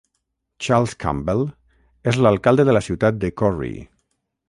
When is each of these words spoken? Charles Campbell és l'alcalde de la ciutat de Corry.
Charles 0.67 0.95
Campbell 1.03 1.45
és 2.13 2.19
l'alcalde 2.27 2.69
de 2.71 2.79
la 2.79 2.85
ciutat 2.91 3.25
de 3.27 3.35
Corry. 3.43 3.75